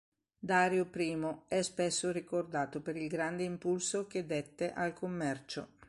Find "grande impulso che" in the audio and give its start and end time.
3.07-4.25